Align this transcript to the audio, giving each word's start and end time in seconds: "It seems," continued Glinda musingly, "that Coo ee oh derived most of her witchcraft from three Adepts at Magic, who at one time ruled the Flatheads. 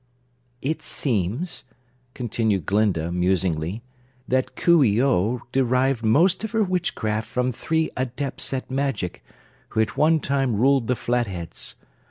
"It 0.63 0.81
seems," 0.81 1.63
continued 2.15 2.65
Glinda 2.65 3.11
musingly, 3.11 3.83
"that 4.27 4.55
Coo 4.55 4.83
ee 4.83 4.99
oh 4.99 5.43
derived 5.51 6.03
most 6.03 6.43
of 6.43 6.53
her 6.53 6.63
witchcraft 6.63 7.27
from 7.27 7.51
three 7.51 7.91
Adepts 7.95 8.51
at 8.51 8.71
Magic, 8.71 9.23
who 9.69 9.79
at 9.81 9.97
one 9.97 10.19
time 10.19 10.55
ruled 10.55 10.87
the 10.87 10.95
Flatheads. 10.95 11.75